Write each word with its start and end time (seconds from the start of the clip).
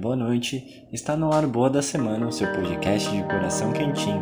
boa 0.00 0.16
noite. 0.16 0.86
Está 0.90 1.14
no 1.14 1.30
ar 1.30 1.46
Boa 1.46 1.68
da 1.68 1.82
Semana, 1.82 2.26
o 2.26 2.32
seu 2.32 2.50
podcast 2.52 3.10
de 3.10 3.22
coração 3.24 3.70
quentinho. 3.70 4.18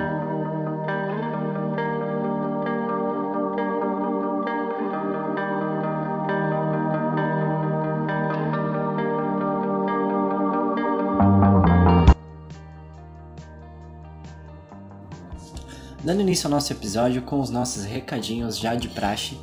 Dando 16.02 16.22
início 16.22 16.46
ao 16.46 16.50
nosso 16.50 16.72
episódio 16.72 17.22
com 17.22 17.38
os 17.38 17.50
nossos 17.50 17.84
recadinhos 17.84 18.58
já 18.58 18.74
de 18.74 18.88
praxe. 18.88 19.38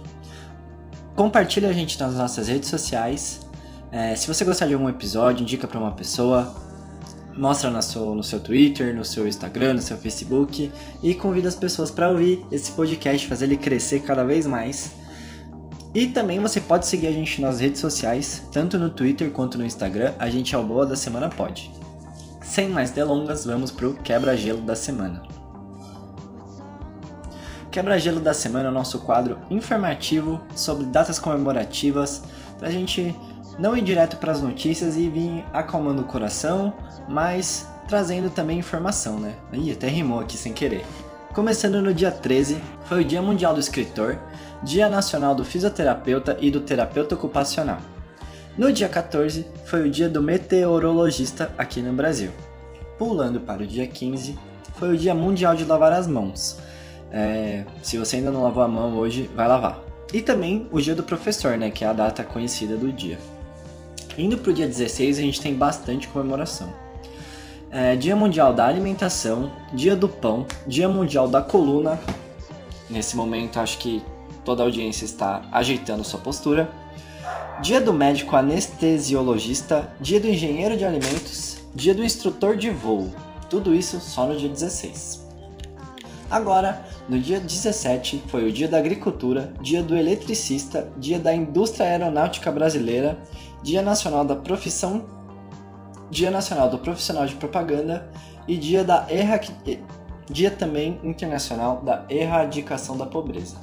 Compartilhe 1.16 1.66
a 1.66 1.72
gente 1.72 1.98
nas 1.98 2.16
nossas 2.16 2.50
redes 2.50 2.68
sociais 2.68 3.45
é, 3.92 4.16
se 4.16 4.28
você 4.28 4.44
gostar 4.44 4.68
de 4.68 4.74
algum 4.74 4.90
episódio, 4.90 5.44
indica 5.44 5.68
para 5.68 5.80
uma 5.80 5.92
pessoa, 5.92 6.54
mostra 7.38 7.70
no 7.70 7.82
seu, 7.82 8.16
no 8.16 8.24
seu 8.24 8.40
Twitter, 8.40 8.96
no 8.96 9.06
seu 9.06 9.28
Instagram, 9.28 9.76
no 9.76 9.82
seu 9.82 9.98
Facebook 9.98 10.72
e 11.04 11.14
convida 11.14 11.48
as 11.48 11.56
pessoas 11.56 11.92
para 11.92 12.10
ouvir 12.10 12.46
esse 12.52 12.72
podcast, 12.72 13.28
fazer 13.28 13.46
ele 13.46 13.58
crescer 13.58 14.02
cada 14.02 14.24
vez 14.24 14.46
mais. 14.46 14.92
E 15.94 16.08
também 16.08 16.40
você 16.40 16.60
pode 16.60 16.86
seguir 16.86 17.08
a 17.08 17.12
gente 17.12 17.42
nas 17.42 17.60
redes 17.62 17.80
sociais, 17.80 18.44
tanto 18.52 18.78
no 18.78 18.90
Twitter 18.90 19.32
quanto 19.32 19.58
no 19.58 19.66
Instagram, 19.66 20.14
a 20.20 20.30
gente 20.30 20.54
é 20.54 20.58
o 20.58 20.64
Boa 20.64 20.86
da 20.86 20.96
Semana 20.96 21.30
Pode. 21.30 21.72
Sem 22.42 22.70
mais 22.70 22.92
delongas, 22.92 23.46
vamos 23.46 23.72
pro 23.72 23.94
quebra-gelo 23.94 24.62
da 24.62 24.76
semana. 24.76 25.24
Quebra-gelo 27.72 28.20
da 28.20 28.34
semana 28.34 28.68
é 28.68 28.72
o 28.72 28.74
nosso 28.74 29.00
quadro 29.00 29.38
informativo 29.50 30.42
sobre 30.56 30.86
datas 30.86 31.18
comemorativas, 31.18 32.24
pra 32.58 32.70
gente 32.70 33.16
não 33.58 33.76
ir 33.76 33.82
direto 33.82 34.18
para 34.18 34.32
as 34.32 34.42
notícias 34.42 34.98
e 34.98 35.10
vir 35.10 35.46
acalmando 35.54 36.02
o 36.02 36.06
coração, 36.06 36.74
mas 37.08 37.68
trazendo 37.88 38.30
também 38.30 38.60
informação, 38.60 39.20
né? 39.20 39.36
Ih, 39.54 39.72
até 39.72 39.88
rimou 39.88 40.20
aqui 40.20 40.38
sem 40.38 40.54
querer. 40.54 40.86
Começando 41.34 41.82
no 41.82 41.94
dia 41.94 42.12
13, 42.12 42.62
foi 42.86 43.02
o 43.02 43.06
Dia 43.06 43.22
Mundial 43.22 43.54
do 43.54 43.60
Escritor, 43.60 44.18
Dia 44.64 44.90
Nacional 44.90 45.36
do 45.36 45.44
Fisioterapeuta 45.44 46.38
e 46.40 46.50
do 46.50 46.62
Terapeuta 46.62 47.16
Ocupacional. 47.16 47.80
No 48.58 48.72
dia 48.72 48.88
14, 48.88 49.46
foi 49.66 49.88
o 49.88 49.92
Dia 49.92 50.08
do 50.08 50.22
Meteorologista 50.22 51.52
aqui 51.58 51.82
no 51.82 51.92
Brasil. 51.92 52.32
Pulando 52.98 53.42
para 53.42 53.64
o 53.64 53.68
dia 53.68 53.86
15, 53.86 54.40
foi 54.76 54.94
o 54.94 54.98
Dia 54.98 55.14
Mundial 55.14 55.56
de 55.56 55.66
Lavar 55.66 55.92
as 55.92 56.08
Mãos. 56.08 56.58
É, 57.12 57.66
se 57.84 57.98
você 57.98 58.16
ainda 58.16 58.32
não 58.32 58.44
lavou 58.44 58.64
a 58.64 58.68
mão 58.68 58.98
hoje, 58.98 59.30
vai 59.36 59.48
lavar. 59.48 59.82
E 60.14 60.22
também 60.22 60.68
o 60.72 60.80
Dia 60.80 60.96
do 60.96 61.04
Professor, 61.04 61.58
né, 61.58 61.70
que 61.70 61.84
é 61.84 61.88
a 61.88 61.94
data 61.94 62.24
conhecida 62.24 62.78
do 62.78 62.92
dia. 62.92 63.20
Indo 64.18 64.38
para 64.38 64.52
o 64.52 64.54
dia 64.54 64.68
16, 64.68 65.20
a 65.20 65.22
gente 65.22 65.42
tem 65.42 65.54
bastante 65.54 66.08
comemoração. 66.08 66.74
É, 67.70 67.96
dia 67.96 68.16
Mundial 68.16 68.54
da 68.54 68.66
Alimentação, 68.66 69.52
Dia 69.74 69.96
do 69.96 70.08
Pão, 70.08 70.46
Dia 70.66 70.88
Mundial 70.88 71.28
da 71.28 71.42
Coluna. 71.42 72.00
Nesse 72.90 73.18
momento, 73.18 73.60
acho 73.60 73.78
que 73.78 74.02
toda 74.46 74.64
a 74.64 74.66
audiência 74.66 75.04
está 75.04 75.42
ajeitando 75.52 76.04
sua 76.06 76.20
postura. 76.20 76.70
Dia 77.62 77.82
do 77.82 77.92
Médico 77.92 78.36
Anestesiologista, 78.38 79.94
Dia 80.00 80.22
do 80.22 80.28
Engenheiro 80.28 80.78
de 80.78 80.86
Alimentos, 80.86 81.58
Dia 81.74 81.94
do 81.94 82.04
Instrutor 82.04 82.56
de 82.56 82.70
Voo. 82.70 83.14
Tudo 83.50 83.76
isso 83.76 84.00
só 84.00 84.26
no 84.26 84.38
dia 84.38 84.48
16. 84.50 85.26
Agora, 86.30 86.86
no 87.08 87.20
dia 87.20 87.40
17, 87.40 88.24
foi 88.28 88.48
o 88.48 88.52
Dia 88.52 88.68
da 88.68 88.78
Agricultura, 88.78 89.54
Dia 89.62 89.84
do 89.84 89.96
Eletricista, 89.96 90.90
Dia 90.98 91.20
da 91.20 91.36
Indústria 91.36 91.88
Aeronáutica 91.88 92.52
Brasileira 92.52 93.18
Dia 93.66 93.82
Nacional 93.82 94.24
da 94.24 94.36
Profissão, 94.36 95.06
Dia 96.12 96.30
Nacional 96.30 96.70
do 96.70 96.78
Profissional 96.78 97.26
de 97.26 97.34
Propaganda 97.34 98.08
e 98.48 98.58
Dia 98.58 98.84
da 98.84 99.08
Erra... 99.10 99.42
Dia 100.30 100.52
também 100.52 101.00
internacional 101.04 101.82
da 101.82 102.06
erradicação 102.08 102.96
da 102.96 103.08
pobreza. 103.08 103.58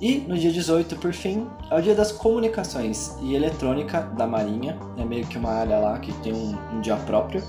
E 0.00 0.16
no 0.20 0.38
dia 0.38 0.50
18, 0.50 0.96
por 0.96 1.12
fim, 1.12 1.46
é 1.70 1.78
o 1.78 1.82
Dia 1.82 1.94
das 1.94 2.10
Comunicações 2.10 3.14
e 3.20 3.34
Eletrônica 3.34 4.00
da 4.00 4.26
Marinha, 4.26 4.78
é 4.96 5.04
meio 5.04 5.26
que 5.26 5.36
uma 5.36 5.50
área 5.50 5.78
lá 5.78 5.98
que 5.98 6.14
tem 6.22 6.32
um, 6.32 6.56
um 6.72 6.80
dia 6.80 6.96
próprio. 6.96 7.42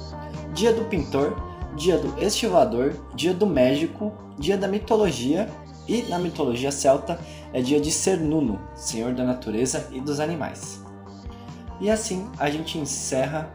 Dia 0.54 0.74
do 0.74 0.84
Pintor, 0.84 1.34
Dia 1.78 1.98
do 1.98 2.22
Estivador, 2.22 2.94
Dia 3.16 3.34
do 3.34 3.48
Médico, 3.48 4.12
Dia 4.38 4.58
da 4.58 4.68
Mitologia 4.68 5.48
e 5.88 6.02
na 6.10 6.20
mitologia 6.20 6.72
celta 6.72 7.18
é 7.54 7.62
dia 7.62 7.80
de 7.80 7.92
Cernuno, 7.92 8.60
senhor 8.76 9.14
da 9.14 9.24
natureza 9.24 9.88
e 9.94 10.02
dos 10.02 10.20
animais. 10.20 10.85
E 11.80 11.90
assim 11.90 12.30
a 12.38 12.50
gente 12.50 12.78
encerra 12.78 13.50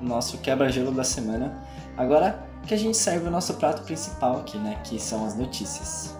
nosso 0.00 0.38
quebra-gelo 0.38 0.92
da 0.92 1.04
semana. 1.04 1.62
Agora 1.96 2.46
que 2.66 2.74
a 2.74 2.76
gente 2.76 2.96
serve 2.96 3.28
o 3.28 3.30
nosso 3.30 3.54
prato 3.54 3.82
principal 3.82 4.38
aqui, 4.38 4.56
né? 4.58 4.80
Que 4.84 4.98
são 4.98 5.26
as 5.26 5.36
notícias. 5.36 6.16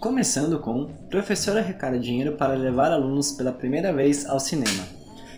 Começando 0.00 0.58
com 0.58 0.86
Professora 1.08 1.60
arrecada 1.60 1.98
dinheiro 1.98 2.36
para 2.36 2.54
levar 2.54 2.90
alunos 2.90 3.32
pela 3.32 3.52
primeira 3.52 3.92
vez 3.92 4.26
ao 4.26 4.40
cinema. 4.40 4.84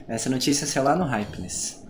Essa 0.09 0.31
notícia 0.31 0.67
saiu 0.67 0.85
lá 0.85 0.97
no 0.97 1.05
Hypeness. 1.05 1.85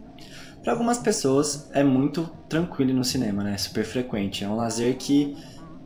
Para 0.63 0.73
algumas 0.73 0.99
pessoas 0.99 1.71
é 1.73 1.83
muito 1.83 2.29
tranquilo 2.49 2.93
no 2.93 3.05
cinema, 3.05 3.43
né? 3.43 3.57
Super 3.59 3.85
frequente. 3.85 4.45
É 4.45 4.49
um 4.49 4.57
lazer 4.57 4.97
que, 4.97 5.37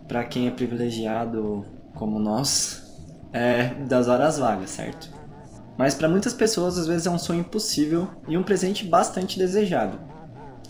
para 0.09 0.25
quem 0.25 0.49
é 0.49 0.51
privilegiado 0.51 1.65
como 1.95 2.19
nós, 2.19 2.83
é 3.33 3.75
das 3.87 4.09
horas 4.09 4.39
vagas, 4.39 4.71
certo? 4.71 5.16
Mas 5.79 5.95
para 5.95 6.09
muitas 6.09 6.33
pessoas 6.33 6.79
às 6.79 6.87
vezes 6.87 7.07
é 7.07 7.11
um 7.11 7.19
sonho 7.19 7.41
impossível 7.41 8.09
e 8.29 8.37
um 8.37 8.43
presente 8.43 8.85
bastante 8.85 9.39
desejado. 9.39 9.99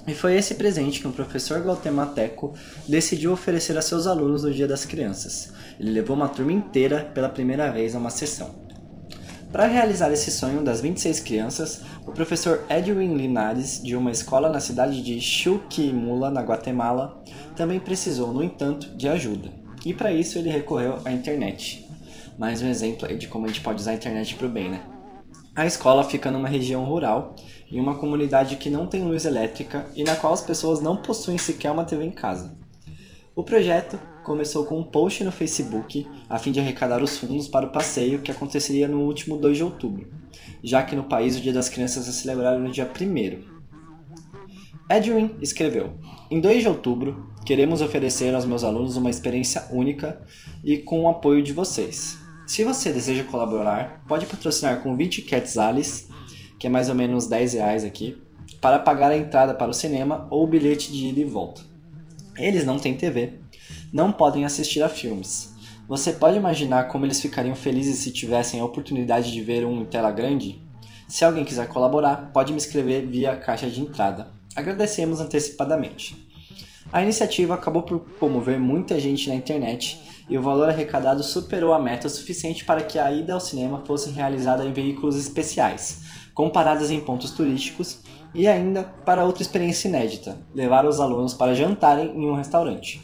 E 0.06 0.14
foi 0.14 0.36
esse 0.36 0.54
presente 0.54 1.00
que 1.00 1.08
o 1.08 1.12
professor 1.12 1.60
Guatemateco 1.60 2.54
decidiu 2.88 3.32
oferecer 3.32 3.76
a 3.76 3.82
seus 3.82 4.06
alunos 4.06 4.44
no 4.44 4.52
Dia 4.52 4.68
das 4.68 4.84
Crianças. 4.84 5.52
Ele 5.80 5.90
levou 5.90 6.16
uma 6.16 6.28
turma 6.28 6.52
inteira 6.52 7.10
pela 7.12 7.28
primeira 7.28 7.70
vez 7.72 7.94
a 7.94 7.98
uma 7.98 8.10
sessão. 8.10 8.66
Para 9.50 9.66
realizar 9.66 10.12
esse 10.12 10.30
sonho 10.30 10.62
das 10.62 10.80
26 10.80 11.20
crianças, 11.20 11.80
o 12.06 12.12
professor 12.12 12.64
Edwin 12.68 13.16
Linares, 13.16 13.82
de 13.82 13.96
uma 13.96 14.10
escola 14.10 14.48
na 14.48 14.60
cidade 14.60 15.02
de 15.02 15.20
Chuquimula, 15.20 16.30
na 16.30 16.42
Guatemala, 16.42 17.22
também 17.56 17.80
precisou, 17.80 18.32
no 18.32 18.42
entanto, 18.42 18.94
de 18.96 19.08
ajuda. 19.08 19.48
E 19.84 19.94
para 19.94 20.12
isso 20.12 20.38
ele 20.38 20.50
recorreu 20.50 20.98
à 21.04 21.12
internet. 21.12 21.88
Mais 22.38 22.60
um 22.60 22.68
exemplo 22.68 23.08
de 23.16 23.28
como 23.28 23.46
a 23.46 23.48
gente 23.48 23.60
pode 23.60 23.80
usar 23.80 23.92
a 23.92 23.94
internet 23.94 24.34
para 24.34 24.46
o 24.46 24.50
bem, 24.50 24.70
né? 24.70 24.95
A 25.56 25.64
escola 25.64 26.04
fica 26.04 26.30
numa 26.30 26.48
região 26.48 26.84
rural, 26.84 27.34
em 27.72 27.80
uma 27.80 27.94
comunidade 27.94 28.56
que 28.56 28.68
não 28.68 28.86
tem 28.86 29.02
luz 29.02 29.24
elétrica 29.24 29.86
e 29.96 30.04
na 30.04 30.14
qual 30.14 30.34
as 30.34 30.42
pessoas 30.42 30.82
não 30.82 30.98
possuem 30.98 31.38
sequer 31.38 31.70
uma 31.70 31.86
TV 31.86 32.04
em 32.04 32.10
casa. 32.10 32.54
O 33.34 33.42
projeto 33.42 33.98
começou 34.22 34.66
com 34.66 34.78
um 34.78 34.84
post 34.84 35.24
no 35.24 35.32
Facebook 35.32 36.06
a 36.28 36.38
fim 36.38 36.52
de 36.52 36.60
arrecadar 36.60 37.02
os 37.02 37.16
fundos 37.16 37.48
para 37.48 37.64
o 37.64 37.72
passeio 37.72 38.20
que 38.20 38.30
aconteceria 38.30 38.86
no 38.86 39.00
último 39.00 39.38
2 39.38 39.56
de 39.56 39.64
outubro, 39.64 40.12
já 40.62 40.82
que 40.82 40.94
no 40.94 41.04
país 41.04 41.38
o 41.38 41.40
Dia 41.40 41.54
das 41.54 41.70
Crianças 41.70 42.06
é 42.06 42.12
celebrado 42.12 42.58
no 42.58 42.70
dia 42.70 42.84
1. 42.84 44.94
Edwin 44.94 45.36
escreveu: 45.40 45.94
Em 46.30 46.38
2 46.38 46.64
de 46.64 46.68
outubro, 46.68 47.32
queremos 47.46 47.80
oferecer 47.80 48.34
aos 48.34 48.44
meus 48.44 48.62
alunos 48.62 48.98
uma 48.98 49.08
experiência 49.08 49.64
única 49.70 50.20
e 50.62 50.76
com 50.76 51.04
o 51.04 51.08
apoio 51.08 51.42
de 51.42 51.54
vocês. 51.54 52.25
Se 52.46 52.62
você 52.62 52.92
deseja 52.92 53.24
colaborar, 53.24 54.04
pode 54.06 54.24
patrocinar 54.24 54.80
com 54.80 54.96
20 54.96 55.22
quetzales, 55.22 56.08
que 56.60 56.68
é 56.68 56.70
mais 56.70 56.88
ou 56.88 56.94
menos 56.94 57.26
10 57.26 57.54
reais 57.54 57.84
aqui, 57.84 58.22
para 58.60 58.78
pagar 58.78 59.10
a 59.10 59.16
entrada 59.16 59.52
para 59.52 59.70
o 59.70 59.74
cinema 59.74 60.28
ou 60.30 60.44
o 60.44 60.46
bilhete 60.46 60.92
de 60.92 61.08
ida 61.08 61.20
e 61.20 61.24
volta. 61.24 61.62
Eles 62.36 62.64
não 62.64 62.78
têm 62.78 62.96
TV, 62.96 63.40
não 63.92 64.12
podem 64.12 64.44
assistir 64.44 64.80
a 64.80 64.88
filmes. 64.88 65.54
Você 65.88 66.12
pode 66.12 66.36
imaginar 66.36 66.84
como 66.84 67.04
eles 67.04 67.20
ficariam 67.20 67.56
felizes 67.56 67.98
se 67.98 68.12
tivessem 68.12 68.60
a 68.60 68.64
oportunidade 68.64 69.32
de 69.32 69.40
ver 69.40 69.66
um 69.66 69.82
em 69.82 69.84
tela 69.84 70.12
grande? 70.12 70.62
Se 71.08 71.24
alguém 71.24 71.44
quiser 71.44 71.66
colaborar, 71.66 72.30
pode 72.32 72.52
me 72.52 72.58
escrever 72.58 73.06
via 73.06 73.36
caixa 73.36 73.68
de 73.68 73.80
entrada. 73.80 74.30
Agradecemos 74.54 75.20
antecipadamente. 75.20 76.26
A 76.92 77.02
iniciativa 77.02 77.54
acabou 77.54 77.82
por 77.82 78.00
comover 78.18 78.58
muita 78.58 78.98
gente 78.98 79.28
na 79.28 79.34
internet 79.34 80.00
e 80.28 80.38
o 80.38 80.42
valor 80.42 80.68
arrecadado 80.68 81.22
superou 81.22 81.72
a 81.72 81.78
meta 81.78 82.08
suficiente 82.08 82.64
para 82.64 82.82
que 82.82 82.98
a 82.98 83.10
ida 83.12 83.34
ao 83.34 83.40
cinema 83.40 83.82
fosse 83.84 84.10
realizada 84.10 84.64
em 84.64 84.72
veículos 84.72 85.16
especiais, 85.16 86.02
com 86.32 86.48
paradas 86.48 86.90
em 86.90 87.00
pontos 87.00 87.30
turísticos 87.32 88.00
e 88.34 88.46
ainda 88.46 88.84
para 89.04 89.24
outra 89.24 89.42
experiência 89.42 89.88
inédita, 89.88 90.38
levar 90.54 90.84
os 90.86 91.00
alunos 91.00 91.34
para 91.34 91.54
jantarem 91.54 92.10
em 92.14 92.28
um 92.28 92.34
restaurante. 92.34 93.00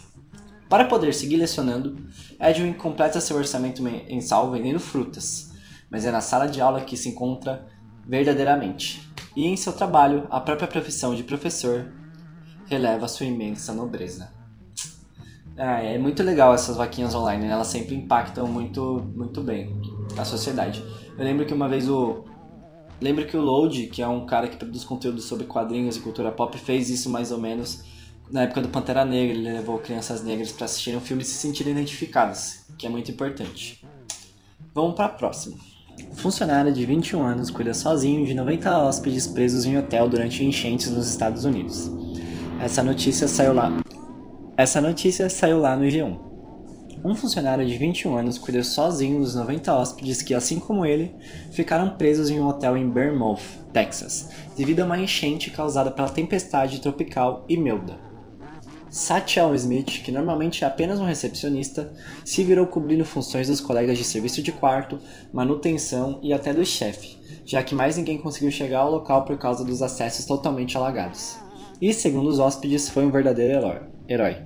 Para 0.68 0.84
poder 0.84 1.12
seguir 1.12 1.36
lecionando, 1.36 1.96
Edwin 2.40 2.72
completa 2.72 3.20
seu 3.20 3.36
orçamento 3.36 3.82
mensal 3.82 4.50
vendendo 4.50 4.80
frutas, 4.80 5.52
mas 5.90 6.06
é 6.06 6.10
na 6.10 6.20
sala 6.20 6.46
de 6.46 6.60
aula 6.60 6.80
que 6.80 6.96
se 6.96 7.08
encontra 7.10 7.66
verdadeiramente. 8.06 9.10
E 9.36 9.46
em 9.46 9.56
seu 9.56 9.72
trabalho, 9.72 10.26
a 10.30 10.40
própria 10.40 10.68
profissão 10.68 11.14
de 11.14 11.22
professor 11.22 11.92
releva 12.72 13.06
sua 13.06 13.26
imensa 13.26 13.72
nobreza. 13.72 14.32
Ah, 15.56 15.82
é 15.82 15.98
muito 15.98 16.22
legal 16.22 16.54
essas 16.54 16.76
vaquinhas 16.76 17.14
online, 17.14 17.46
né? 17.46 17.52
elas 17.52 17.66
sempre 17.66 17.94
impactam 17.94 18.46
muito, 18.46 19.06
muito 19.14 19.42
bem 19.42 19.76
a 20.16 20.24
sociedade. 20.24 20.82
Eu 21.16 21.24
lembro 21.24 21.44
que 21.44 21.52
uma 21.52 21.68
vez 21.68 21.88
o. 21.88 22.24
Lembro 23.00 23.26
que 23.26 23.36
o 23.36 23.40
Load, 23.40 23.88
que 23.88 24.00
é 24.00 24.08
um 24.08 24.24
cara 24.24 24.48
que 24.48 24.56
produz 24.56 24.84
conteúdo 24.84 25.20
sobre 25.20 25.44
quadrinhos 25.44 25.96
e 25.96 26.00
cultura 26.00 26.30
pop, 26.30 26.56
fez 26.56 26.88
isso 26.88 27.10
mais 27.10 27.32
ou 27.32 27.38
menos 27.38 27.84
na 28.30 28.42
época 28.42 28.62
do 28.62 28.68
Pantera 28.68 29.04
Negra. 29.04 29.36
Ele 29.36 29.52
levou 29.52 29.78
crianças 29.78 30.22
negras 30.22 30.52
para 30.52 30.64
assistirem 30.64 30.98
um 30.98 31.02
filme 31.02 31.22
e 31.22 31.26
se 31.26 31.34
sentirem 31.34 31.72
identificadas, 31.72 32.64
que 32.78 32.86
é 32.86 32.88
muito 32.88 33.10
importante. 33.10 33.84
Vamos 34.72 34.94
para 34.94 35.06
a 35.06 35.08
próxima. 35.10 35.56
Funcionário 36.14 36.72
de 36.72 36.86
21 36.86 37.22
anos 37.22 37.50
cuida 37.50 37.74
sozinho 37.74 38.24
de 38.24 38.34
90 38.34 38.78
hóspedes 38.78 39.26
presos 39.26 39.66
em 39.66 39.76
hotel 39.76 40.08
durante 40.08 40.44
enchentes 40.44 40.90
nos 40.90 41.08
Estados 41.08 41.44
Unidos. 41.44 41.90
Essa 42.62 42.80
notícia 42.80 43.26
saiu 43.26 43.52
lá. 43.52 43.72
Essa 44.56 44.80
notícia 44.80 45.28
saiu 45.28 45.58
lá 45.58 45.74
no 45.74 45.84
G1. 45.84 46.16
Um 47.04 47.12
funcionário 47.12 47.66
de 47.66 47.76
21 47.76 48.16
anos 48.16 48.38
cuida 48.38 48.62
sozinho 48.62 49.18
dos 49.18 49.34
90 49.34 49.74
hóspedes 49.74 50.22
que, 50.22 50.32
assim 50.32 50.60
como 50.60 50.86
ele, 50.86 51.12
ficaram 51.50 51.96
presos 51.96 52.30
em 52.30 52.38
um 52.38 52.46
hotel 52.46 52.76
em 52.76 52.88
Bournemouth, 52.88 53.40
Texas, 53.72 54.30
devido 54.56 54.78
a 54.78 54.84
uma 54.84 54.96
enchente 54.96 55.50
causada 55.50 55.90
pela 55.90 56.08
tempestade 56.08 56.80
tropical 56.80 57.44
Imelda. 57.48 57.98
Satchel 58.88 59.52
Smith, 59.56 60.00
que 60.04 60.12
normalmente 60.12 60.62
é 60.62 60.66
apenas 60.68 61.00
um 61.00 61.04
recepcionista, 61.04 61.92
se 62.24 62.44
virou 62.44 62.68
cobrindo 62.68 63.04
funções 63.04 63.48
dos 63.48 63.60
colegas 63.60 63.98
de 63.98 64.04
serviço 64.04 64.40
de 64.40 64.52
quarto, 64.52 65.00
manutenção 65.32 66.20
e 66.22 66.32
até 66.32 66.54
do 66.54 66.64
chefe, 66.64 67.18
já 67.44 67.60
que 67.60 67.74
mais 67.74 67.96
ninguém 67.96 68.18
conseguiu 68.18 68.52
chegar 68.52 68.82
ao 68.82 68.92
local 68.92 69.24
por 69.24 69.36
causa 69.36 69.64
dos 69.64 69.82
acessos 69.82 70.26
totalmente 70.26 70.76
alagados. 70.76 71.42
E, 71.82 71.92
segundo 71.92 72.28
os 72.28 72.38
hóspedes, 72.38 72.88
foi 72.88 73.04
um 73.04 73.10
verdadeiro 73.10 73.76
herói. 74.08 74.36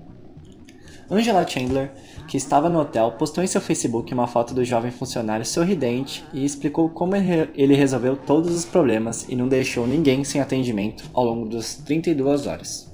Angela 1.11 1.47
Chandler, 1.47 1.93
que 2.27 2.39
estava 2.39 2.71
no 2.71 2.81
hotel, 2.81 3.13
postou 3.13 3.45
em 3.45 3.47
seu 3.47 3.61
Facebook 3.61 4.15
uma 4.15 4.27
foto 4.27 4.55
do 4.55 4.65
jovem 4.65 4.91
funcionário 4.91 5.45
sorridente 5.45 6.25
e 6.33 6.47
explicou 6.47 6.89
como 6.89 7.15
ele 7.15 7.75
resolveu 7.75 8.17
todos 8.17 8.57
os 8.57 8.65
problemas 8.65 9.29
e 9.29 9.37
não 9.37 9.49
deixou 9.49 9.87
ninguém 9.87 10.25
sem 10.25 10.41
atendimento 10.41 11.05
ao 11.13 11.27
longo 11.27 11.47
das 11.51 11.75
32 11.75 12.47
horas. 12.47 12.91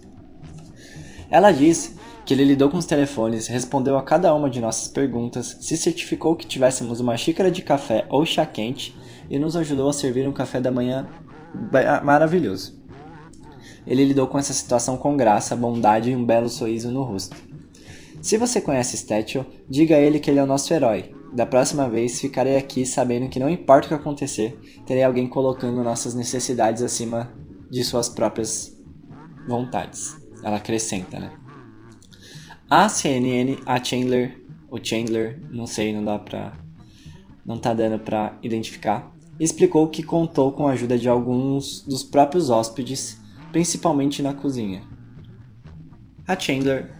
Ela 1.31 1.53
disse 1.53 1.95
que 2.27 2.35
ele 2.35 2.45
lidou 2.45 2.69
com 2.69 2.79
os 2.79 2.85
telefones, 2.85 3.47
respondeu 3.47 3.97
a 3.97 4.03
cada 4.03 4.35
uma 4.35 4.51
de 4.51 4.61
nossas 4.61 4.89
perguntas, 4.89 5.57
se 5.61 5.77
certificou 5.77 6.35
que 6.35 6.49
tivéssemos 6.49 6.99
uma 6.99 7.17
xícara 7.17 7.49
de 7.49 7.63
café 7.63 8.07
ou 8.09 8.27
chá 8.27 8.45
quente 8.45 8.93
e 9.31 9.39
nos 9.39 9.55
ajudou 9.55 9.89
a 9.89 9.93
servir 9.93 10.29
um 10.29 10.33
café 10.33 10.61
da 10.61 10.73
manhã 10.73 11.07
maravilhoso. 12.03 12.82
Ele 13.87 14.05
lidou 14.05 14.27
com 14.27 14.39
essa 14.39 14.53
situação 14.53 14.97
com 14.97 15.17
graça, 15.17 15.57
bondade 15.57 16.11
e 16.11 16.17
um 16.17 16.25
belo 16.25 16.49
sorriso 16.49 16.91
no 16.91 17.03
rosto. 17.03 17.37
Se 18.21 18.37
você 18.37 18.61
conhece 18.61 18.97
Statue, 18.97 19.45
diga 19.69 19.97
a 19.97 20.01
ele 20.01 20.21
que 20.21 20.31
ele 20.31 20.39
é 20.39 20.43
o 20.43 20.47
nosso 20.47 20.73
herói. 20.73 21.15
Da 21.33 21.47
próxima 21.47 21.89
vez 21.89 22.21
ficarei 22.21 22.57
aqui 22.57 22.85
sabendo 22.87 23.29
que 23.29 23.41
não 23.41 23.49
importa 23.49 23.87
o 23.87 23.89
que 23.89 23.95
acontecer, 23.95 24.59
terei 24.87 25.03
alguém 25.03 25.27
colocando 25.27 25.83
nossas 25.83 26.15
necessidades 26.15 26.83
acima 26.83 27.33
de 27.71 27.83
suas 27.83 28.09
próprias 28.09 28.77
vontades 29.49 30.23
ela 30.43 30.57
acrescenta, 30.57 31.19
né? 31.19 31.33
A 32.69 32.89
CNN, 32.89 33.59
a 33.65 33.83
Chandler, 33.83 34.43
o 34.71 34.79
Chandler, 34.83 35.41
não 35.51 35.67
sei, 35.67 35.93
não 35.93 36.05
dá 36.05 36.19
pra. 36.19 36.59
não 37.45 37.59
tá 37.59 37.73
dando 37.73 37.99
pra 37.99 38.39
identificar, 38.43 39.15
explicou 39.39 39.89
que 39.89 40.03
contou 40.03 40.53
com 40.53 40.67
a 40.67 40.73
ajuda 40.73 40.99
de 40.99 41.09
alguns 41.09 41.83
dos 41.83 42.03
próprios 42.03 42.51
hóspedes, 42.51 43.21
principalmente 43.53 44.23
na 44.23 44.33
cozinha. 44.33 44.83
A 46.27 46.39
Chandler 46.39 46.91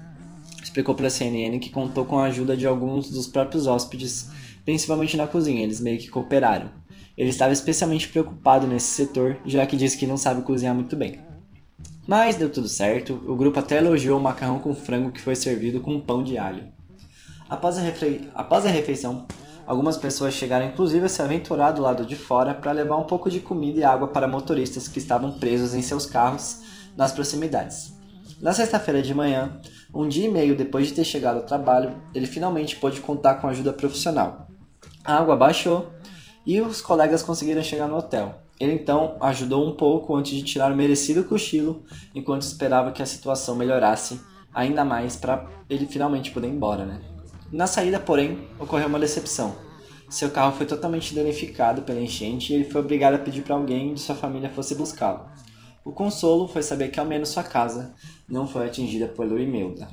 explicou 0.63 0.95
para 0.95 1.07
a 1.07 1.11
CNN 1.11 1.59
que 1.59 1.71
contou 1.71 2.05
com 2.05 2.19
a 2.19 2.27
ajuda 2.27 2.57
de 2.57 2.67
alguns 2.67 3.11
dos 3.11 3.27
próprios 3.27 3.67
hóspedes, 3.67 4.31
principalmente 4.65 5.17
na 5.17 5.27
cozinha, 5.27 5.63
eles 5.63 5.81
meio 5.81 5.99
que 5.99 6.09
cooperaram. 6.09 6.71
Ele 7.17 7.31
estava 7.31 7.53
especialmente 7.53 8.09
preocupado 8.09 8.67
nesse 8.67 8.87
setor, 8.87 9.39
já 9.45 9.67
que 9.67 9.77
disse 9.77 9.97
que 9.97 10.07
não 10.07 10.17
sabe 10.17 10.43
cozinhar 10.43 10.75
muito 10.75 10.97
bem. 10.97 11.19
Mas 12.07 12.37
deu 12.37 12.51
tudo 12.51 12.69
certo, 12.69 13.15
o 13.27 13.37
grupo 13.37 13.59
até 13.59 13.79
elogiou 13.79 14.19
o 14.19 14.23
macarrão 14.23 14.59
com 14.59 14.75
frango 14.75 15.13
que 15.13 15.21
foi 15.21 15.37
servido 15.37 15.81
com 15.81 16.01
pão 16.01 16.23
de 16.23 16.37
alho. 16.37 16.65
Após 17.49 17.79
a, 17.79 17.81
refe... 17.81 18.29
Após 18.35 18.65
a 18.67 18.71
refeição, 18.71 19.27
algumas 19.67 19.97
pessoas 19.97 20.35
chegaram 20.35 20.67
inclusive 20.67 21.07
a 21.07 21.09
se 21.09 21.23
aventurar 21.23 21.73
do 21.73 21.83
lado 21.83 22.05
de 22.05 22.17
fora 22.17 22.55
para 22.55 22.73
levar 22.73 22.97
um 22.97 23.05
pouco 23.05 23.31
de 23.31 23.41
comida 23.41 23.81
e 23.81 23.85
água 23.85 24.09
para 24.09 24.29
motoristas 24.29 24.89
que 24.89 24.99
estavam 24.99 25.33
presos 25.33 25.75
em 25.75 25.83
seus 25.83 26.07
carros 26.07 26.61
nas 26.97 27.13
proximidades. 27.13 27.93
Na 28.41 28.53
sexta-feira 28.53 29.01
de 29.01 29.15
manhã, 29.15 29.61
um 29.95 30.09
dia 30.09 30.27
e 30.27 30.31
meio 30.31 30.57
depois 30.57 30.89
de 30.89 30.95
ter 30.95 31.05
chegado 31.05 31.37
ao 31.37 31.47
trabalho, 31.47 31.95
ele 32.13 32.27
finalmente 32.27 32.77
pôde 32.77 33.01
contar 33.01 33.37
com 33.37 33.47
ajuda 33.47 33.73
profissional. 33.73 34.49
A 35.05 35.17
água 35.17 35.37
baixou 35.37 35.93
e 36.45 36.61
os 36.61 36.81
colegas 36.81 37.23
conseguiram 37.23 37.63
chegar 37.63 37.87
no 37.87 37.97
hotel. 37.97 38.43
Ele 38.59 38.73
então 38.73 39.17
ajudou 39.21 39.67
um 39.67 39.77
pouco 39.77 40.15
antes 40.17 40.33
de 40.33 40.43
tirar 40.43 40.73
o 40.73 40.77
merecido 40.77 41.25
cochilo, 41.25 41.85
enquanto 42.15 42.43
esperava 42.43 42.93
que 42.93 43.03
a 43.03 43.07
situação 43.07 43.55
melhorasse 43.55 44.21
ainda 44.55 44.85
mais 44.85 45.17
para 45.17 45.47
ele 45.69 45.87
finalmente 45.87 46.31
poder 46.31 46.49
ir 46.49 46.53
embora, 46.53 46.85
né? 46.85 47.12
Na 47.53 47.67
saída, 47.67 48.01
porém, 48.01 48.49
ocorreu 48.59 48.89
uma 48.89 48.99
decepção. 48.99 49.55
Seu 50.09 50.31
carro 50.31 50.57
foi 50.57 50.65
totalmente 50.65 51.15
danificado 51.15 51.83
pela 51.83 52.01
enchente 52.01 52.53
e 52.53 52.57
ele 52.57 52.65
foi 52.71 52.81
obrigado 52.81 53.15
a 53.15 53.19
pedir 53.19 53.43
para 53.43 53.55
alguém 53.55 53.93
de 53.93 54.01
sua 54.01 54.15
família 54.15 54.49
fosse 54.49 54.75
buscá-lo. 54.75 55.27
O 55.85 55.93
consolo 55.93 56.49
foi 56.49 56.63
saber 56.63 56.89
que 56.89 56.99
ao 56.99 57.05
menos 57.05 57.29
sua 57.29 57.43
casa 57.43 57.95
não 58.27 58.49
foi 58.49 58.67
atingida 58.67 59.07
pelo 59.07 59.39
Imelda. 59.39 59.87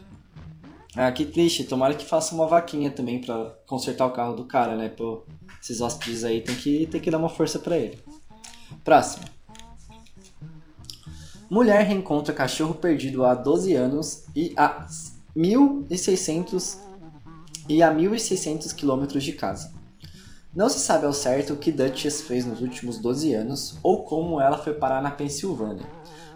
Ah, 0.95 1.11
que 1.11 1.25
triste. 1.25 1.65
Tomara 1.65 1.93
que 1.93 2.05
faça 2.05 2.33
uma 2.33 2.47
vaquinha 2.47 2.91
também 2.91 3.19
para 3.19 3.55
consertar 3.65 4.05
o 4.05 4.11
carro 4.11 4.35
do 4.35 4.45
cara, 4.45 4.77
né? 4.77 4.87
Pô, 4.87 5.23
esses 5.61 5.81
hóspedes 5.81 6.23
aí 6.23 6.41
tem 6.41 6.55
que, 6.55 6.87
tem 6.87 7.01
que 7.01 7.11
dar 7.11 7.17
uma 7.17 7.29
força 7.29 7.59
para 7.59 7.77
ele. 7.77 7.99
Próximo. 8.85 9.25
Mulher 11.49 11.83
reencontra 11.83 12.33
cachorro 12.33 12.75
perdido 12.75 13.25
há 13.25 13.33
12 13.33 13.73
anos 13.73 14.25
e 14.35 14.53
a 14.55 14.87
1.600 15.35 16.88
e 17.69 17.83
a 17.83 17.93
1.600 17.93 18.73
quilômetros 18.73 19.23
de 19.23 19.33
casa. 19.33 19.71
Não 20.53 20.67
se 20.67 20.79
sabe 20.79 21.05
ao 21.05 21.13
certo 21.13 21.53
o 21.53 21.57
que 21.57 21.71
Duchess 21.71 22.23
fez 22.23 22.43
nos 22.43 22.59
últimos 22.59 22.97
12 22.97 23.35
anos 23.35 23.77
ou 23.83 24.03
como 24.03 24.41
ela 24.41 24.57
foi 24.57 24.73
parar 24.73 24.99
na 24.99 25.11
Pensilvânia, 25.11 25.85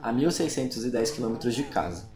a 0.01 0.13
1.610 0.13 1.15
quilômetros 1.15 1.55
de 1.55 1.63
casa. 1.63 2.13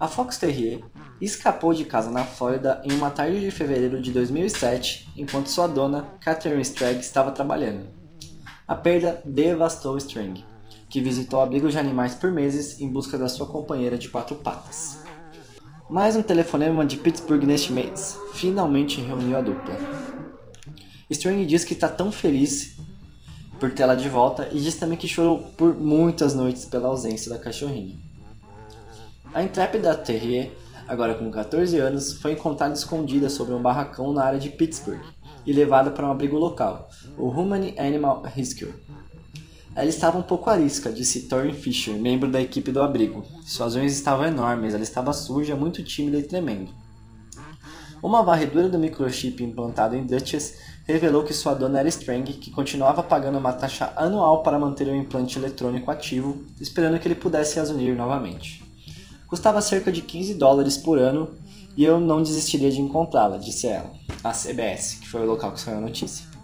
A 0.00 0.08
Fox 0.08 0.36
Terrier 0.38 0.82
escapou 1.20 1.72
de 1.72 1.84
casa 1.84 2.10
na 2.10 2.24
Flórida 2.24 2.82
em 2.84 2.92
uma 2.92 3.10
tarde 3.10 3.40
de 3.40 3.50
fevereiro 3.52 4.02
de 4.02 4.10
2007, 4.10 5.12
enquanto 5.16 5.46
sua 5.46 5.68
dona, 5.68 6.02
Catherine 6.20 6.60
Stragg, 6.62 6.98
estava 6.98 7.30
trabalhando. 7.30 7.86
A 8.66 8.74
perda 8.74 9.22
devastou 9.24 9.96
String, 9.96 10.44
que 10.88 11.00
visitou 11.00 11.40
abrigos 11.40 11.72
de 11.72 11.78
animais 11.78 12.16
por 12.16 12.32
meses 12.32 12.80
em 12.80 12.88
busca 12.88 13.16
da 13.16 13.28
sua 13.28 13.46
companheira 13.46 13.96
de 13.96 14.08
quatro 14.08 14.34
patas. 14.36 15.05
Mais 15.88 16.16
um 16.16 16.22
telefonema 16.22 16.84
de 16.84 16.96
Pittsburgh 16.96 17.44
neste 17.44 17.72
mês 17.72 18.18
finalmente 18.34 19.00
reuniu 19.00 19.36
a 19.36 19.40
dupla. 19.40 19.76
String 21.08 21.46
diz 21.46 21.62
que 21.62 21.74
está 21.74 21.88
tão 21.88 22.10
feliz 22.10 22.76
por 23.60 23.70
tê-la 23.72 23.94
de 23.94 24.08
volta 24.08 24.48
e 24.50 24.58
diz 24.58 24.74
também 24.74 24.98
que 24.98 25.06
chorou 25.06 25.38
por 25.56 25.76
muitas 25.76 26.34
noites 26.34 26.64
pela 26.64 26.88
ausência 26.88 27.30
da 27.30 27.38
cachorrinha. 27.38 27.94
A 29.32 29.44
intrépida 29.44 29.94
Terrier, 29.94 30.50
agora 30.88 31.14
com 31.14 31.30
14 31.30 31.78
anos, 31.78 32.14
foi 32.14 32.32
encontrada 32.32 32.74
escondida 32.74 33.30
sobre 33.30 33.54
um 33.54 33.62
barracão 33.62 34.12
na 34.12 34.24
área 34.24 34.40
de 34.40 34.50
Pittsburgh 34.50 35.04
e 35.46 35.52
levada 35.52 35.92
para 35.92 36.08
um 36.08 36.10
abrigo 36.10 36.36
local, 36.36 36.90
o 37.16 37.28
Humane 37.28 37.76
Animal 37.78 38.22
Rescue. 38.22 38.74
Ela 39.76 39.90
estava 39.90 40.16
um 40.16 40.22
pouco 40.22 40.48
arisca, 40.48 40.90
disse 40.90 41.28
Thorin 41.28 41.52
Fisher, 41.52 41.94
membro 41.94 42.30
da 42.30 42.40
equipe 42.40 42.72
do 42.72 42.80
abrigo. 42.80 43.22
Suas 43.44 43.76
unhas 43.76 43.92
estavam 43.92 44.24
enormes, 44.24 44.72
ela 44.72 44.82
estava 44.82 45.12
suja, 45.12 45.54
muito 45.54 45.84
tímida 45.84 46.16
e 46.16 46.22
tremendo. 46.22 46.70
Uma 48.02 48.22
varredura 48.22 48.70
do 48.70 48.78
microchip 48.78 49.44
implantado 49.44 49.94
em 49.94 50.06
Duchess 50.06 50.56
revelou 50.86 51.24
que 51.24 51.34
sua 51.34 51.52
dona 51.52 51.80
era 51.80 51.88
Strang, 51.90 52.32
que 52.32 52.50
continuava 52.50 53.02
pagando 53.02 53.36
uma 53.36 53.52
taxa 53.52 53.92
anual 53.96 54.42
para 54.42 54.58
manter 54.58 54.88
o 54.88 54.96
implante 54.96 55.38
eletrônico 55.38 55.90
ativo, 55.90 56.42
esperando 56.58 56.98
que 56.98 57.06
ele 57.06 57.14
pudesse 57.14 57.60
as 57.60 57.68
unir 57.68 57.94
novamente. 57.94 58.64
Custava 59.26 59.60
cerca 59.60 59.92
de 59.92 60.00
15 60.00 60.34
dólares 60.34 60.78
por 60.78 60.98
ano 60.98 61.34
e 61.76 61.84
eu 61.84 62.00
não 62.00 62.22
desistiria 62.22 62.70
de 62.70 62.80
encontrá-la, 62.80 63.36
disse 63.36 63.66
ela, 63.66 63.92
à 64.24 64.32
CBS, 64.32 65.00
que 65.00 65.08
foi 65.08 65.20
o 65.20 65.26
local 65.26 65.52
que 65.52 65.60
saiu 65.60 65.76
a 65.76 65.82
notícia. 65.82 66.35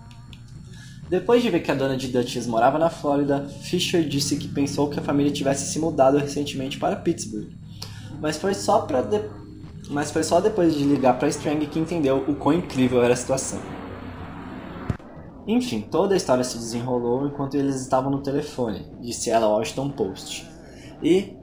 Depois 1.13 1.43
de 1.43 1.51
ver 1.51 1.61
que 1.61 1.71
a 1.71 1.75
dona 1.75 1.95
de 1.95 2.09
Duchess 2.09 2.47
morava 2.47 2.79
na 2.79 2.89
Flórida, 2.89 3.47
Fisher 3.61 4.03
disse 4.03 4.35
que 4.35 4.49
pensou 4.49 4.89
que 4.89 4.99
a 4.99 5.03
família 5.03 5.31
tivesse 5.31 5.71
se 5.71 5.79
mudado 5.79 6.17
recentemente 6.17 6.79
para 6.79 6.97
Pittsburgh. 6.97 7.51
Mas 8.19 8.39
foi 8.39 8.55
só, 8.55 8.81
pra 8.81 9.03
de... 9.03 9.21
Mas 9.91 10.11
foi 10.11 10.23
só 10.23 10.41
depois 10.41 10.75
de 10.75 10.85
ligar 10.85 11.19
para 11.19 11.29
Strang 11.29 11.67
que 11.67 11.79
entendeu 11.79 12.25
o 12.27 12.35
quão 12.35 12.55
incrível 12.55 13.03
era 13.03 13.13
a 13.13 13.17
situação. 13.17 13.61
Enfim, 15.47 15.83
toda 15.83 16.15
a 16.15 16.17
história 16.17 16.43
se 16.43 16.57
desenrolou 16.57 17.27
enquanto 17.27 17.59
eles 17.59 17.79
estavam 17.79 18.11
no 18.11 18.23
telefone, 18.23 18.87
disse 18.99 19.29
ela 19.29 19.45
ao 19.45 19.59
Washington 19.59 19.91
Post. 19.91 20.49
E 21.03 21.37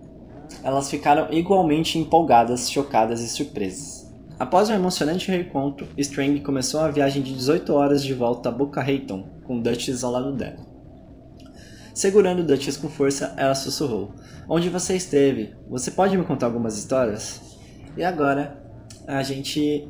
elas 0.63 0.89
ficaram 0.89 1.31
igualmente 1.31 1.99
empolgadas, 1.99 2.71
chocadas 2.71 3.21
e 3.21 3.29
surpresas. 3.29 4.08
Após 4.39 4.69
um 4.69 4.73
emocionante 4.73 5.29
reencontro, 5.29 5.87
Strang 5.97 6.39
começou 6.39 6.79
a 6.79 6.89
viagem 6.89 7.21
de 7.21 7.33
18 7.33 7.73
horas 7.73 8.01
de 8.01 8.13
volta 8.13 8.47
a 8.47 8.51
Boca 8.51 8.81
Raton, 8.81 9.27
com 9.43 9.59
Duchess 9.59 10.03
ao 10.03 10.11
lado 10.11 10.31
dela. 10.31 10.65
Segurando 11.93 12.43
Duchess 12.43 12.77
com 12.77 12.87
força, 12.87 13.33
ela 13.35 13.53
sussurrou: 13.53 14.13
Onde 14.47 14.69
você 14.69 14.95
esteve? 14.95 15.53
Você 15.69 15.91
pode 15.91 16.17
me 16.17 16.23
contar 16.23 16.45
algumas 16.45 16.77
histórias? 16.77 17.57
E 17.97 18.03
agora, 18.03 18.63
a 19.05 19.21
gente 19.23 19.87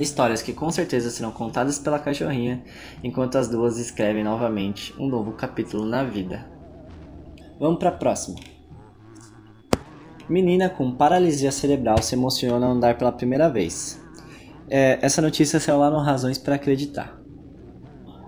Histórias 0.00 0.40
que 0.40 0.54
com 0.54 0.70
certeza 0.70 1.10
serão 1.10 1.30
contadas 1.30 1.78
pela 1.78 1.98
cachorrinha 1.98 2.64
enquanto 3.04 3.36
as 3.36 3.48
duas 3.48 3.76
escrevem 3.76 4.24
novamente 4.24 4.94
um 4.98 5.06
novo 5.06 5.32
capítulo 5.32 5.84
na 5.84 6.02
vida. 6.02 6.46
Vamos 7.58 7.78
para 7.78 7.90
a 7.90 7.92
próxima. 7.92 8.38
Menina 10.30 10.68
com 10.70 10.92
paralisia 10.92 11.50
cerebral 11.50 12.00
se 12.00 12.14
emociona 12.14 12.64
ao 12.64 12.70
andar 12.70 12.96
pela 12.96 13.10
primeira 13.10 13.50
vez. 13.50 14.00
É, 14.68 14.96
essa 15.02 15.20
notícia 15.20 15.58
saiu 15.58 15.78
lá 15.78 15.90
no 15.90 15.98
Razões 15.98 16.38
para 16.38 16.54
Acreditar. 16.54 17.20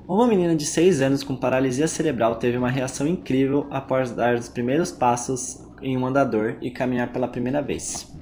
Uma 0.08 0.26
menina 0.26 0.56
de 0.56 0.66
6 0.66 1.00
anos 1.00 1.22
com 1.22 1.36
paralisia 1.36 1.86
cerebral 1.86 2.34
teve 2.34 2.58
uma 2.58 2.68
reação 2.68 3.06
incrível 3.06 3.68
após 3.70 4.10
dar 4.10 4.34
os 4.34 4.48
primeiros 4.48 4.90
passos 4.90 5.64
em 5.80 5.96
um 5.96 6.04
andador 6.04 6.56
e 6.60 6.72
caminhar 6.72 7.12
pela 7.12 7.28
primeira 7.28 7.62
vez. 7.62 8.12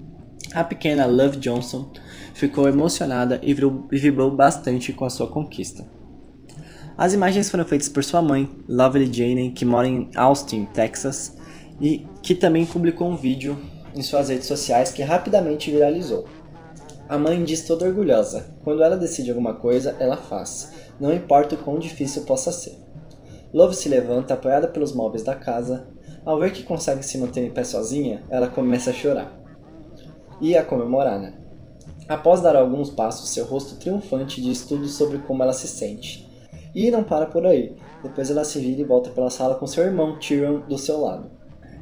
A 0.53 0.63
pequena 0.63 1.07
Love 1.07 1.39
Johnson 1.39 1.91
ficou 2.35 2.69
emocionada 2.69 3.41
e 3.43 3.55
vibrou 3.55 4.31
bastante 4.31 4.93
com 4.93 5.07
a 5.07 5.11
sua 5.11 5.27
conquista. 5.27 5.89
As 6.99 7.15
imagens 7.15 7.51
foram 7.51 7.65
feitas 7.65 7.89
por 7.89 8.05
sua 8.05 8.21
mãe, 8.21 8.47
Lovely 8.69 9.11
Jane, 9.11 9.53
que 9.53 9.65
mora 9.65 9.89
em 9.89 10.11
Austin, 10.15 10.67
Texas, 10.67 11.40
e 11.81 12.07
que 12.23 12.35
também 12.35 12.67
publicou 12.67 13.09
um 13.09 13.17
vídeo 13.17 13.59
em 13.95 14.03
suas 14.03 14.29
redes 14.29 14.47
sociais 14.47 14.93
que 14.93 15.03
rapidamente 15.03 15.71
viralizou. 15.71 16.27
A 17.09 17.19
mãe 17.19 17.43
diz 17.43 17.67
toda 17.67 17.87
orgulhosa: 17.87 18.55
quando 18.63 18.83
ela 18.83 18.97
decide 18.97 19.31
alguma 19.31 19.55
coisa, 19.55 19.97
ela 19.99 20.17
faz, 20.17 20.73
não 21.01 21.13
importa 21.13 21.55
o 21.55 21.59
quão 21.59 21.79
difícil 21.79 22.23
possa 22.23 22.53
ser. 22.53 22.79
Love 23.53 23.75
se 23.75 23.89
levanta 23.89 24.35
apoiada 24.35 24.69
pelos 24.69 24.93
móveis 24.93 25.25
da 25.25 25.35
casa. 25.35 25.89
Ao 26.25 26.39
ver 26.39 26.53
que 26.53 26.63
consegue 26.63 27.03
se 27.03 27.17
manter 27.17 27.45
em 27.45 27.51
pé 27.51 27.65
sozinha, 27.65 28.23
ela 28.29 28.47
começa 28.47 28.91
a 28.91 28.93
chorar 28.93 29.41
e 30.41 30.57
a 30.57 30.65
comemorar, 30.65 31.21
né? 31.21 31.35
Após 32.09 32.41
dar 32.41 32.57
alguns 32.57 32.91
passos, 32.91 33.31
seu 33.31 33.45
rosto 33.45 33.77
triunfante 33.77 34.41
diz 34.41 34.65
tudo 34.65 34.89
sobre 34.89 35.19
como 35.19 35.43
ela 35.43 35.53
se 35.53 35.69
sente. 35.69 36.29
E 36.75 36.91
não 36.91 37.05
para 37.05 37.27
por 37.27 37.47
aí. 37.47 37.77
Depois 38.03 38.31
ela 38.31 38.45
se 38.45 38.59
vira 38.59 38.81
e 38.81 38.85
volta 38.85 39.11
pela 39.11 39.31
sala 39.31 39.55
com 39.55 39.67
seu 39.67 39.85
irmão 39.85 40.19
Tyrion 40.19 40.61
do 40.61 40.79
seu 40.79 41.01
lado. 41.01 41.31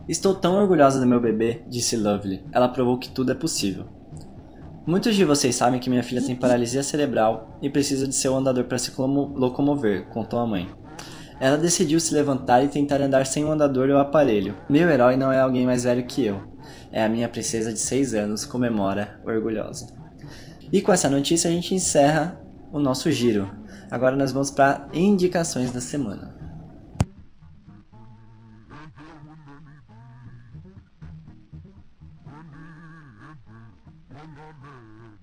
Estou 0.09 0.35
tão 0.35 0.57
orgulhosa 0.57 0.99
do 0.99 1.07
meu 1.07 1.21
bebê, 1.21 1.63
disse 1.69 1.97
Lovely. 1.97 2.43
Ela 2.51 2.69
provou 2.69 2.99
que 2.99 3.11
tudo 3.11 3.33
é 3.33 3.35
possível. 3.35 3.85
Muitos 4.87 5.15
de 5.15 5.25
vocês 5.25 5.55
sabem 5.55 5.79
que 5.79 5.91
minha 5.91 6.03
filha 6.03 6.23
tem 6.23 6.35
paralisia 6.35 6.83
cerebral 6.83 7.59
e 7.61 7.69
precisa 7.69 8.09
de 8.09 8.15
seu 8.15 8.35
andador 8.35 8.65
para 8.65 8.79
se 8.79 8.91
locomover, 8.99 10.09
contou 10.09 10.39
a 10.39 10.47
mãe. 10.47 10.69
Ela 11.39 11.59
decidiu 11.59 12.01
se 12.01 12.15
levantar 12.15 12.65
e 12.65 12.69
tentar 12.69 13.01
andar 13.03 13.27
sem 13.27 13.45
o 13.45 13.53
andador 13.53 13.91
ou 13.91 13.99
aparelho. 13.99 14.57
Meu 14.69 14.89
herói 14.89 15.17
não 15.17 15.31
é 15.31 15.39
alguém 15.39 15.67
mais 15.67 15.85
velho 15.85 16.07
que 16.07 16.25
eu 16.25 16.49
é 16.93 17.03
a 17.03 17.09
minha 17.09 17.29
princesa 17.29 17.73
de 17.73 17.79
6 17.79 18.15
anos, 18.15 18.45
comemora 18.45 19.21
orgulhosa. 19.25 19.89
E 20.73 20.81
com 20.81 20.93
essa 20.93 21.09
notícia 21.09 21.49
a 21.49 21.53
gente 21.53 21.75
encerra 21.75 22.41
o 22.73 22.79
nosso 22.79 23.11
giro. 23.11 23.51
Agora 23.91 24.17
nós 24.17 24.33
vamos 24.33 24.51
para 24.51 24.89
indicações 24.93 25.73
da 25.73 25.81
semana. 25.81 26.37
Amen. 34.49 35.19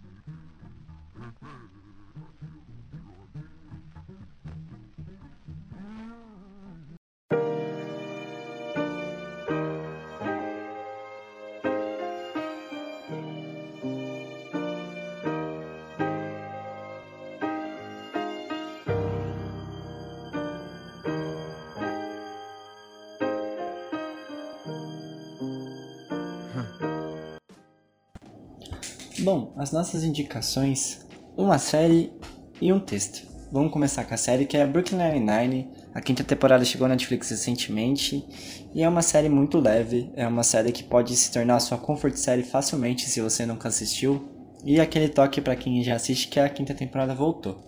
Bom, 29.19 29.53
as 29.55 29.71
nossas 29.71 30.03
indicações, 30.03 31.05
uma 31.37 31.57
série 31.57 32.11
e 32.59 32.73
um 32.73 32.79
texto. 32.81 33.25
Vamos 33.49 33.71
começar 33.71 34.03
com 34.03 34.13
a 34.13 34.17
série 34.17 34.45
que 34.45 34.57
é 34.57 34.67
Brooklyn 34.67 34.97
Nine-Nine. 34.97 35.69
A 35.93 36.01
quinta 36.01 36.21
temporada 36.21 36.65
chegou 36.65 36.85
na 36.85 36.95
Netflix 36.95 37.29
recentemente 37.29 38.25
e 38.73 38.83
é 38.83 38.89
uma 38.89 39.01
série 39.01 39.29
muito 39.29 39.57
leve. 39.57 40.11
É 40.17 40.27
uma 40.27 40.43
série 40.43 40.73
que 40.73 40.83
pode 40.83 41.15
se 41.15 41.31
tornar 41.31 41.61
sua 41.61 41.77
comfort 41.77 42.15
série 42.15 42.43
facilmente 42.43 43.09
se 43.09 43.21
você 43.21 43.45
nunca 43.45 43.69
assistiu. 43.69 44.27
E 44.65 44.81
aquele 44.81 45.07
toque 45.07 45.39
para 45.39 45.55
quem 45.55 45.81
já 45.81 45.95
assiste 45.95 46.27
que 46.27 46.37
a 46.37 46.49
quinta 46.49 46.73
temporada 46.73 47.15
voltou. 47.15 47.63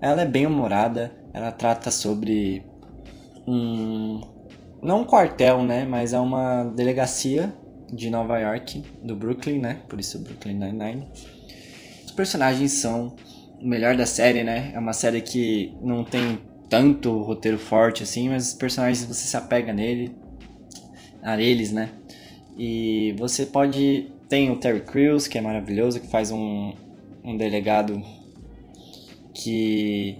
Ela 0.00 0.22
é 0.22 0.26
bem 0.26 0.46
humorada. 0.46 1.12
Ela 1.34 1.50
trata 1.50 1.90
sobre 1.90 2.64
um 3.44 4.20
não 4.80 5.00
um 5.00 5.04
quartel, 5.04 5.64
né, 5.64 5.84
mas 5.84 6.12
é 6.12 6.18
uma 6.20 6.62
delegacia 6.62 7.52
de 7.92 8.10
Nova 8.10 8.38
York, 8.38 8.82
do 9.02 9.14
Brooklyn, 9.14 9.58
né? 9.58 9.80
Por 9.88 10.00
isso 10.00 10.18
Brooklyn 10.18 10.54
Nine-Nine. 10.54 11.06
Os 12.04 12.12
personagens 12.12 12.72
são 12.72 13.14
o 13.60 13.66
melhor 13.66 13.96
da 13.96 14.06
série, 14.06 14.42
né? 14.42 14.72
É 14.74 14.78
uma 14.78 14.92
série 14.92 15.20
que 15.20 15.74
não 15.80 16.04
tem 16.04 16.38
tanto 16.68 17.22
roteiro 17.22 17.58
forte 17.58 18.02
assim, 18.02 18.28
mas 18.28 18.48
os 18.48 18.54
personagens 18.54 19.04
você 19.04 19.26
se 19.26 19.36
apega 19.36 19.72
nele, 19.72 20.14
a 21.22 21.40
eles, 21.40 21.72
né? 21.72 21.90
E 22.56 23.14
você 23.18 23.46
pode 23.46 24.12
tem 24.28 24.50
o 24.50 24.56
Terry 24.56 24.80
Crews, 24.80 25.28
que 25.28 25.38
é 25.38 25.40
maravilhoso, 25.40 26.00
que 26.00 26.08
faz 26.08 26.30
um, 26.30 26.72
um 27.24 27.36
delegado 27.36 28.02
que 29.32 30.18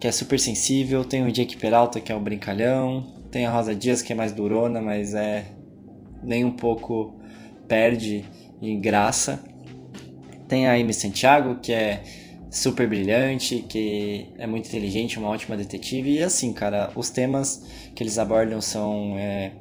que 0.00 0.06
é 0.06 0.12
super 0.12 0.38
sensível, 0.38 1.04
tem 1.04 1.26
o 1.26 1.32
Jake 1.32 1.56
Peralta, 1.56 2.00
que 2.00 2.12
é 2.12 2.14
o 2.14 2.20
brincalhão, 2.20 3.04
tem 3.32 3.46
a 3.46 3.50
Rosa 3.50 3.74
Dias, 3.74 4.00
que 4.00 4.12
é 4.12 4.16
mais 4.16 4.32
durona, 4.32 4.80
mas 4.80 5.12
é 5.12 5.46
nem 6.22 6.44
um 6.44 6.50
pouco 6.50 7.14
perde 7.66 8.24
em 8.60 8.80
graça. 8.80 9.42
Tem 10.46 10.66
a 10.66 10.74
Amy 10.74 10.94
Santiago, 10.94 11.56
que 11.60 11.72
é 11.72 12.02
super 12.50 12.88
brilhante, 12.88 13.64
que 13.68 14.26
é 14.38 14.46
muito 14.46 14.66
inteligente, 14.66 15.18
uma 15.18 15.28
ótima 15.28 15.56
detetive. 15.56 16.12
E 16.12 16.22
assim, 16.22 16.52
cara, 16.52 16.90
os 16.94 17.10
temas 17.10 17.66
que 17.94 18.02
eles 18.02 18.18
abordam 18.18 18.60
são 18.60 19.16
é, 19.18 19.52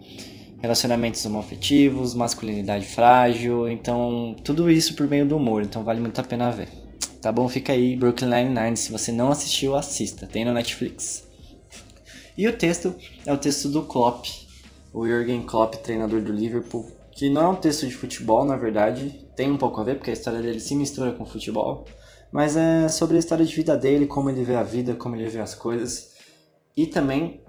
relacionamentos 0.61 1.25
homoafetivos, 1.25 2.13
masculinidade 2.13 2.85
frágil, 2.85 3.67
então 3.67 4.35
tudo 4.43 4.69
isso 4.71 4.95
por 4.95 5.07
meio 5.07 5.25
do 5.25 5.37
humor, 5.37 5.63
então 5.63 5.83
vale 5.83 5.99
muito 5.99 6.19
a 6.19 6.23
pena 6.23 6.49
ver. 6.51 6.69
Tá 7.21 7.31
bom? 7.31 7.49
Fica 7.49 7.73
aí, 7.73 7.95
Brooklyn 7.95 8.29
Nine-Nine. 8.29 8.77
Se 8.77 8.91
você 8.91 9.11
não 9.11 9.31
assistiu, 9.31 9.75
assista. 9.75 10.27
Tem 10.27 10.45
no 10.45 10.53
Netflix. 10.53 11.27
E 12.37 12.47
o 12.47 12.53
texto 12.53 12.95
é 13.25 13.33
o 13.33 13.37
texto 13.37 13.67
do 13.69 13.81
Klopp, 13.81 14.27
o 14.97 15.05
Jürgen 15.05 15.43
Klopp, 15.43 15.75
treinador 15.75 16.21
do 16.21 16.31
Liverpool, 16.31 16.91
que 17.11 17.29
não 17.29 17.41
é 17.43 17.47
um 17.47 17.55
texto 17.55 17.85
de 17.85 17.93
futebol, 17.93 18.43
na 18.43 18.55
verdade, 18.55 19.27
tem 19.35 19.51
um 19.51 19.57
pouco 19.57 19.79
a 19.79 19.83
ver, 19.83 19.95
porque 19.95 20.09
a 20.09 20.13
história 20.13 20.41
dele 20.41 20.59
se 20.59 20.75
mistura 20.75 21.11
com 21.11 21.23
futebol, 21.23 21.85
mas 22.31 22.57
é 22.57 22.87
sobre 22.87 23.15
a 23.15 23.19
história 23.19 23.45
de 23.45 23.55
vida 23.55 23.77
dele, 23.77 24.07
como 24.07 24.27
ele 24.31 24.43
vê 24.43 24.55
a 24.55 24.63
vida, 24.63 24.95
como 24.95 25.15
ele 25.15 25.29
vê 25.29 25.39
as 25.39 25.53
coisas. 25.53 26.15
E 26.75 26.87
também 26.87 27.43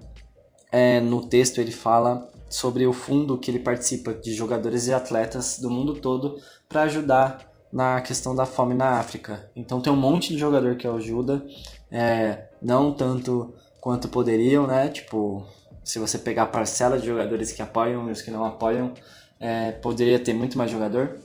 é, 0.71 0.99
no 0.99 1.25
texto 1.25 1.59
ele 1.59 1.71
fala 1.71 2.31
sobre 2.47 2.85
o 2.85 2.93
fundo 2.93 3.37
que 3.37 3.49
ele 3.49 3.59
participa 3.59 4.13
de 4.13 4.31
jogadores 4.31 4.85
e 4.85 4.93
atletas 4.93 5.57
do 5.59 5.71
mundo 5.71 5.95
todo 5.95 6.39
para 6.67 6.83
ajudar 6.83 7.51
na 7.73 7.99
questão 8.01 8.35
da 8.35 8.45
fome 8.45 8.75
na 8.75 8.99
África. 8.99 9.49
Então 9.55 9.81
tem 9.81 9.91
um 9.91 9.95
monte 9.95 10.33
de 10.33 10.37
jogador 10.37 10.75
que 10.75 10.87
ajuda, 10.87 11.43
é, 11.89 12.47
não 12.61 12.93
tanto 12.93 13.55
quanto 13.81 14.07
poderiam, 14.07 14.67
né? 14.67 14.87
Tipo, 14.89 15.45
se 15.83 15.99
você 15.99 16.17
pegar 16.17 16.43
a 16.43 16.47
parcela 16.47 16.99
de 16.99 17.05
jogadores 17.05 17.51
que 17.51 17.61
apoiam 17.61 18.07
e 18.09 18.11
os 18.11 18.21
que 18.21 18.31
não 18.31 18.45
apoiam, 18.45 18.93
é, 19.39 19.71
poderia 19.71 20.19
ter 20.19 20.33
muito 20.33 20.57
mais 20.57 20.69
jogador. 20.69 21.17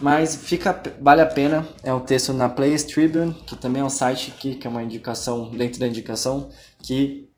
Mas 0.00 0.36
fica, 0.36 0.80
vale 1.00 1.20
a 1.20 1.26
pena. 1.26 1.66
É 1.82 1.92
um 1.92 2.00
texto 2.00 2.32
na 2.32 2.48
Players 2.48 2.84
Tribune, 2.84 3.34
que 3.46 3.56
também 3.56 3.82
é 3.82 3.84
um 3.84 3.90
site 3.90 4.30
que, 4.30 4.54
que 4.54 4.66
é 4.66 4.70
uma 4.70 4.82
indicação 4.82 5.50
dentro 5.50 5.80
da 5.80 5.86
indicação, 5.86 6.50
que 6.82 7.28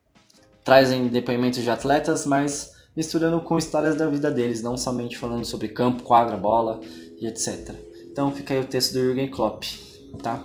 trazem 0.64 1.08
depoimentos 1.08 1.62
de 1.62 1.70
atletas, 1.70 2.26
mas 2.26 2.72
misturando 2.94 3.40
com 3.40 3.56
histórias 3.56 3.96
da 3.96 4.08
vida 4.08 4.30
deles, 4.30 4.62
não 4.62 4.76
somente 4.76 5.16
falando 5.16 5.44
sobre 5.44 5.68
campo, 5.68 6.02
quadra, 6.02 6.36
bola 6.36 6.80
e 7.18 7.26
etc. 7.26 7.74
Então 8.10 8.30
fica 8.32 8.52
aí 8.52 8.60
o 8.60 8.64
texto 8.64 8.92
do 8.92 9.00
Jürgen 9.00 9.30
Klopp, 9.30 9.64
tá? 10.22 10.44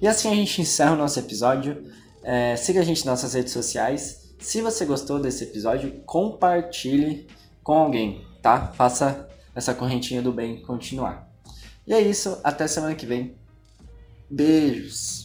E 0.00 0.06
assim 0.06 0.30
a 0.30 0.34
gente 0.34 0.60
encerra 0.60 0.92
o 0.92 0.96
nosso 0.96 1.18
episódio. 1.18 1.82
É, 2.22 2.54
siga 2.56 2.80
a 2.80 2.84
gente 2.84 3.04
nas 3.04 3.22
nossas 3.22 3.34
redes 3.34 3.52
sociais. 3.52 4.29
Se 4.40 4.62
você 4.62 4.86
gostou 4.86 5.20
desse 5.20 5.44
episódio, 5.44 6.00
compartilhe 6.06 7.28
com 7.62 7.74
alguém, 7.74 8.24
tá? 8.40 8.68
Faça 8.68 9.28
essa 9.54 9.74
correntinha 9.74 10.22
do 10.22 10.32
bem 10.32 10.62
continuar. 10.62 11.30
E 11.86 11.92
é 11.92 12.00
isso, 12.00 12.40
até 12.42 12.66
semana 12.66 12.94
que 12.94 13.04
vem. 13.04 13.34
Beijos! 14.30 15.19